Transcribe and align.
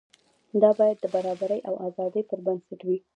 دا 0.61 0.71
باید 0.79 0.97
د 1.01 1.05
برابرۍ 1.15 1.59
او 1.67 1.73
ازادۍ 1.87 2.23
پر 2.29 2.39
بنسټ 2.45 2.79
وي. 2.87 2.97